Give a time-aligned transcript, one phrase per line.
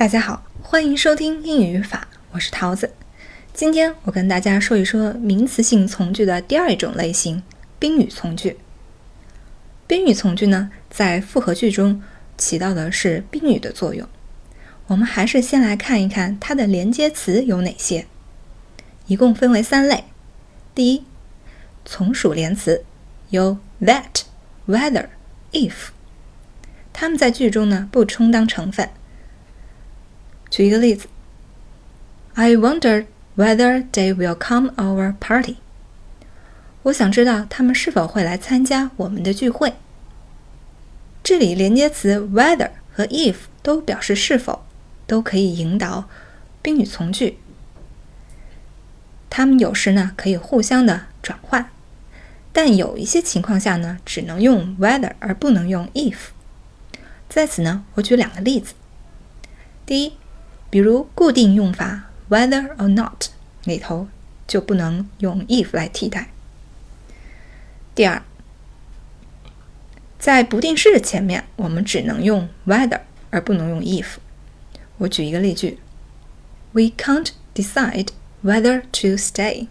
[0.00, 2.90] 大家好，欢迎收听英语语法，我是桃子。
[3.52, 7.42] 今天我跟大家说一说名词性从句的第二种类型——
[7.78, 8.56] 宾语从句。
[9.86, 12.02] 宾语从句呢，在复合句中
[12.38, 14.08] 起到的是宾语的作用。
[14.86, 18.06] 我们还是先来看一看它的连接词有哪些，
[19.04, 20.04] 一共分为三类。
[20.74, 21.04] 第一，
[21.84, 22.86] 从属连词
[23.28, 24.22] 有 that、
[24.66, 25.08] whether、
[25.52, 25.88] if，
[26.90, 28.88] 它们在句中呢不充当成分。
[30.50, 31.06] 举一个例子
[32.34, 35.56] ，I wonder whether they will come our party。
[36.82, 39.74] 我想知道他们是否会来参加我们的聚会。
[41.22, 44.64] 这里连接词 whether 和 if 都表示是否，
[45.06, 46.08] 都可以引导
[46.60, 47.38] 宾语从句。
[49.28, 51.70] 它们有时呢可以互相的转换，
[52.52, 56.16] 但有一些情况下呢只能用 whether 而不能用 if。
[57.28, 58.74] 在此呢，我举两个例子。
[59.86, 60.14] 第一。
[60.70, 63.26] 比如固定用法 whether or not
[63.64, 64.06] 里头
[64.46, 66.30] 就不能用 if 来替代。
[67.94, 68.22] 第二，
[70.18, 74.16] 在不定式前面我们只能用 whether 而不能用 if。
[74.98, 75.78] 我举一个例句
[76.72, 78.08] ：We can't decide
[78.44, 79.66] whether to stay。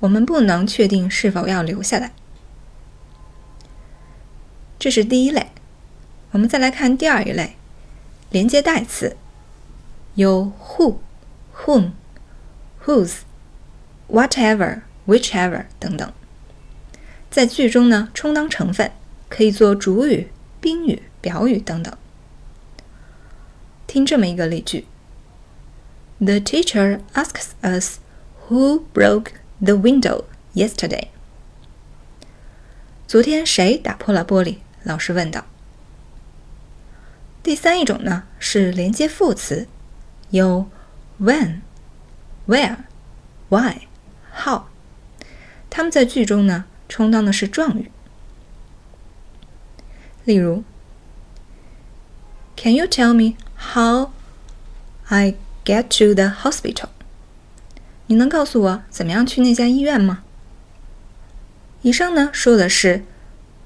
[0.00, 2.12] 我们不能确定是否要留下来。
[4.78, 5.48] 这是第一类。
[6.32, 7.56] 我们再来看第二一类，
[8.30, 9.16] 连接代词。
[10.14, 10.98] 有 who、
[11.64, 11.92] whom、
[12.84, 13.20] whose、
[14.10, 16.12] whatever、whichever 等等，
[17.30, 18.92] 在句中呢充当成分，
[19.30, 20.28] 可以做主语、
[20.60, 21.96] 宾语、表语等等。
[23.86, 24.86] 听这么一个例句
[26.18, 27.98] ：The teacher asks us
[28.48, 30.24] who broke the window
[30.54, 31.08] yesterday。
[33.06, 34.58] 昨天谁打破了玻璃？
[34.82, 35.46] 老师问道。
[37.42, 39.66] 第三一种呢是连接副词。
[40.32, 40.66] 有
[41.20, 41.60] when、
[42.48, 42.78] where、
[43.50, 43.82] why、
[44.34, 44.62] how，
[45.68, 47.90] 它们在句中呢充当的是状语。
[50.24, 50.64] 例如
[52.56, 53.36] ，Can you tell me
[53.74, 54.10] how
[55.08, 55.34] I
[55.66, 56.88] get to the hospital？
[58.06, 60.24] 你能告诉我怎么样去那家医院吗？
[61.82, 63.04] 以上呢说的是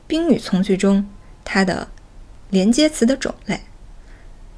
[0.08, 1.08] 宾语从句中
[1.44, 1.88] 它的
[2.50, 3.60] 连接词的种类，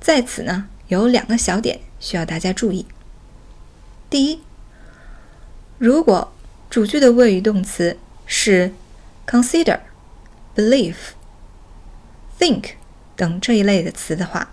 [0.00, 1.81] 在此呢有两个小点。
[2.00, 2.86] 需要大家注意。
[4.10, 4.41] 第一，
[5.78, 6.32] 如果
[6.70, 8.72] 主句的谓语动词是
[9.26, 9.81] consider、
[10.54, 11.12] believe、
[12.38, 12.72] think
[13.16, 14.50] 等这一类的词的话，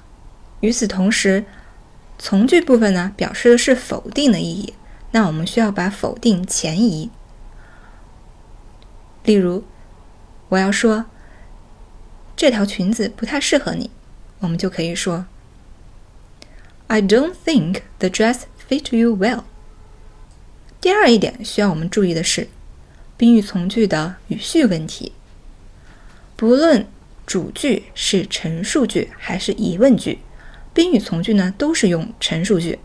[0.62, 1.46] 与此同时，
[2.18, 4.74] 从句部分呢表示的是否定的意义，
[5.12, 7.10] 那我们需要把否定前移。
[9.24, 9.64] 例如，
[10.50, 11.06] 我要说
[12.36, 13.90] 这条裙子不太适合你，
[14.40, 15.26] 我们就可以说。
[16.88, 19.44] I don't think the dress fit you well。
[20.80, 22.48] 第二一点需要我们注意的是，
[23.18, 25.12] 宾语从句的语序问题。
[26.36, 26.88] 不论
[27.26, 30.20] 主句是陈述句还是疑问句，
[30.74, 32.78] 宾语从句呢都是用陈述句。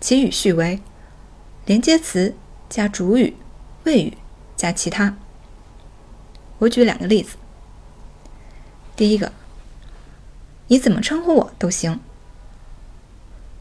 [0.00, 0.80] 其语序为
[1.64, 2.34] 连接词
[2.68, 3.36] 加主语、
[3.84, 4.18] 谓语
[4.56, 5.16] 加其他。
[6.58, 7.36] 我举两个例子。
[8.96, 9.32] 第一个，
[10.66, 12.00] 你怎么称呼我都行。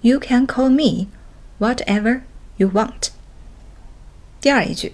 [0.02, 1.08] You can call me
[1.60, 2.22] whatever
[2.58, 3.10] you want。
[4.40, 4.94] 第二一句，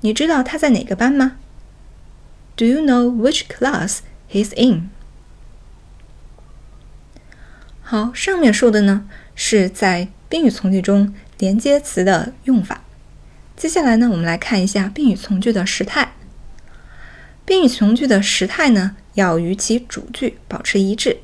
[0.00, 1.36] 你知道他在哪个班吗
[2.56, 4.90] ？Do you know which class he's in？
[7.82, 12.82] 好，上面说的呢是在宾语从句中连接词的用法。
[13.56, 16.14] 接下来呢，我们来看一下宾语从句的时态。
[17.44, 21.18] 宾语从句的时态呢，要与其主句保持一致。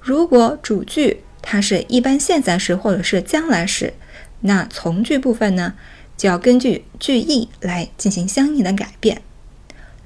[0.00, 3.92] 如果主句它是一般现在时或者是将来时，
[4.40, 5.74] 那从句部分呢，
[6.16, 9.20] 就要根据句意来进行相应的改变。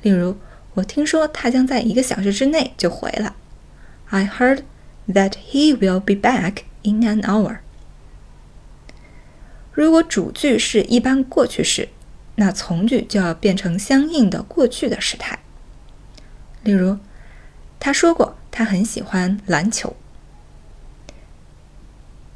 [0.02, 0.36] 例如，
[0.74, 3.32] 我听说他将在一个小时之内就回来。
[4.10, 4.62] I heard
[5.08, 7.58] that he will be back in an hour。
[9.72, 11.88] 如果主句是一般过去时，
[12.34, 15.38] 那从句就要变成相应的过去的时态。
[16.64, 16.98] 例如，
[17.78, 19.94] 他说过他很喜欢篮球。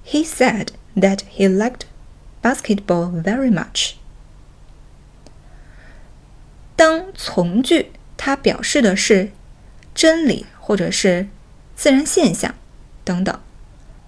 [0.05, 1.83] He said that he liked
[2.43, 3.95] basketball very much.
[6.77, 9.31] 当从句它表示的是
[9.95, 11.29] 真理或者是
[11.77, 12.55] 自然现象
[13.05, 13.41] 等等，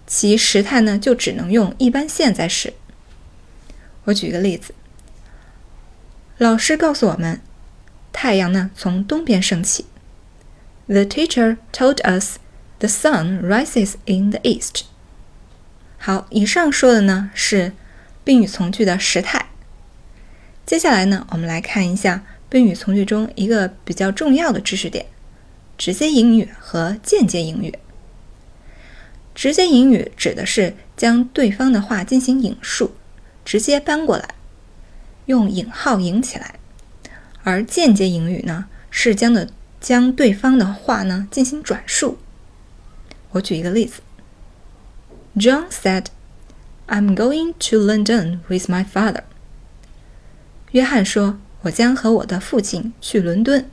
[0.06, 2.74] 其时态呢就只能用一般现在时。
[4.04, 4.74] 我举个例子，
[6.38, 7.40] 老师告诉我们，
[8.12, 9.86] 太阳呢从东边升起。
[10.86, 12.38] The teacher told us
[12.80, 14.82] The sun rises in the east。
[16.06, 17.72] 好，以上说的呢是
[18.24, 19.46] 宾语从句的时态。
[20.66, 25.06] 接下来呢，我们来看一下宾语从句中一个比较重要的知识点：
[25.78, 27.78] 直接引语和间接引语。
[29.34, 32.94] 直接引语指的是将对方的话进行引述，
[33.42, 34.34] 直接搬过来，
[35.24, 36.56] 用引号引起来；
[37.44, 39.48] 而间接引语呢，是将的
[39.80, 42.18] 将对方的话呢进行转述。
[43.30, 44.02] 我举一个例子。
[45.36, 46.06] John said,
[46.86, 49.24] "I'm going to London with my father."
[50.70, 53.68] 约翰说：“我将和我的父亲去伦敦。”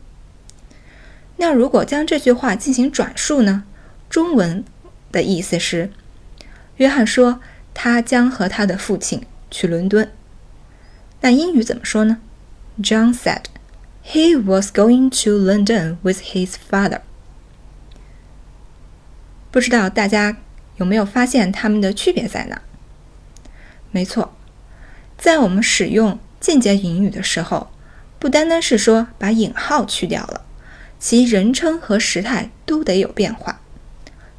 [1.38, 3.64] 那如果将这句话进行转述呢？
[4.10, 4.64] 中文
[5.12, 5.92] 的意思是：
[6.78, 7.40] 约翰说
[7.74, 10.12] 他将和他的父亲去伦敦。
[11.22, 12.18] 那英语怎么说呢
[12.82, 13.46] ？John said
[14.04, 17.02] he was going to London with his father.
[19.52, 20.38] 不知道大家
[20.82, 22.60] 有没有发现它们的区别在哪？
[23.92, 24.34] 没错，
[25.16, 27.72] 在我们使用间接引语的时候，
[28.18, 30.42] 不单单是说把引号去掉了，
[31.00, 33.62] 其人称和时态都得有变化。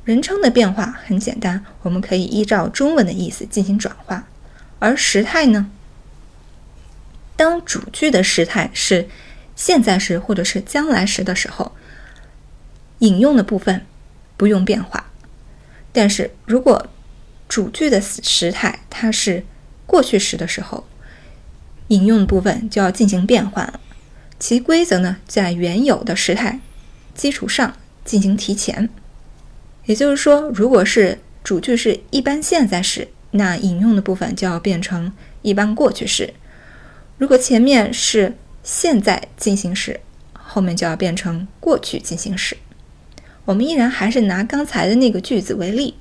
[0.04, 4.26] 人称的变化很简单，我们可以依照中文的意思进行转化。
[4.80, 5.70] 而时态呢，
[7.36, 9.08] 当主句的时态是
[9.54, 11.70] 现在时或者是将来时的时候，
[12.98, 13.86] 引用的部分。
[14.34, 15.11] 不用变化，
[15.92, 16.86] 但是如果
[17.48, 19.44] 主句的时态它是
[19.86, 20.84] 过去时的时候，
[21.88, 23.78] 引用的部分就要进行变换了。
[24.38, 26.60] 其规则呢，在原有的时态
[27.14, 28.88] 基础上进行提前。
[29.84, 35.12] 也就是说，如果是主句是一般现在时，那引用的部分就要变成
[35.42, 36.32] 一般过去时；
[37.18, 40.00] 如果前面是现在进行时，
[40.32, 42.56] 后面就要变成过去进行时。
[43.46, 45.96] 我们依然还是拿刚才的那个句子为例，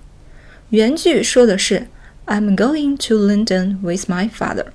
[0.69, 1.87] 原句说的是
[2.27, 4.67] "I'm going to London with my father"，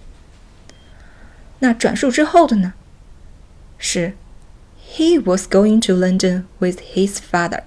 [1.60, 2.74] 那转述之后的呢
[3.78, 4.14] 是
[4.96, 7.62] "He was going to London with his father"，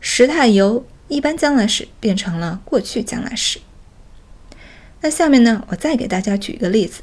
[0.00, 3.58] 时态由一般将来时变成了过去将来时。
[5.00, 7.02] 那下面呢，我再给大家举一个例子，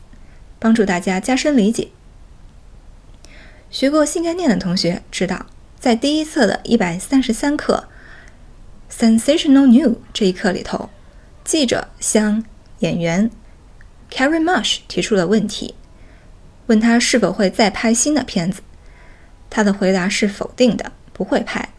[0.57, 1.89] 帮助大家加深理解。
[3.69, 5.45] 学过新概念的同学知道。
[5.81, 7.87] 在第一册的一百三十三课
[8.95, 10.91] 《Sensational New》这一课里头，
[11.43, 12.45] 记者向
[12.81, 13.31] 演员
[14.11, 15.73] Carrie Marsh 提出了问题，
[16.67, 18.61] 问他是否会再拍新的片子。
[19.49, 21.69] 他的回答是否定的，不会拍。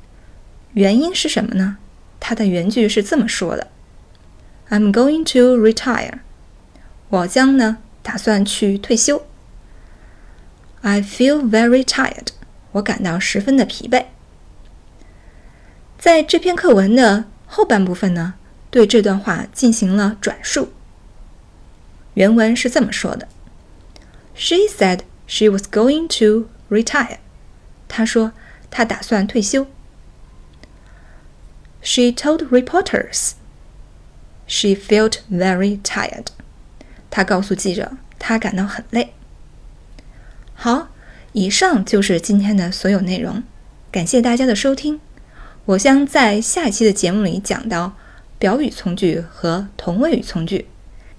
[0.72, 1.78] 原因是什么呢？
[2.18, 3.68] 他的原句是这么说的
[4.68, 6.18] ：“I'm going to retire。”
[7.08, 9.24] 我将呢打算去退休。
[10.80, 12.30] I feel very tired.
[12.72, 14.06] 我感到十分的疲惫。
[15.98, 18.34] 在这篇课文的后半部分呢，
[18.70, 20.72] 对这段话进行了转述。
[22.14, 23.28] 原文是这么说的
[24.34, 27.18] ：“She said she was going to retire。”
[27.88, 28.32] 她说
[28.70, 29.66] 她打算退休。
[31.82, 33.32] She told reporters
[34.46, 36.26] she felt very tired。
[37.10, 39.14] 她告诉记者，她感到很累。
[40.54, 40.88] 好。
[41.32, 43.42] 以上就是今天的所有内容，
[43.90, 45.00] 感谢大家的收听。
[45.64, 47.94] 我将在下一期的节目里讲到
[48.38, 50.66] 表语从句和同位语从句，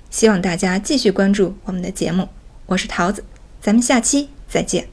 [0.09, 2.29] 希望大家继续关注我们的节目。
[2.67, 3.23] 我是桃子，
[3.61, 4.92] 咱们下期再见。